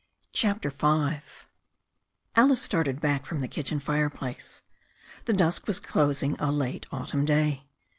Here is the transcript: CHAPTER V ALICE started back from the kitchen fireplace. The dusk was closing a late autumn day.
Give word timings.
CHAPTER 0.33 0.71
V 0.71 1.17
ALICE 2.35 2.59
started 2.59 2.99
back 2.99 3.23
from 3.23 3.39
the 3.41 3.47
kitchen 3.47 3.79
fireplace. 3.79 4.63
The 5.25 5.33
dusk 5.33 5.67
was 5.67 5.79
closing 5.79 6.35
a 6.39 6.51
late 6.51 6.87
autumn 6.91 7.23
day. 7.23 7.65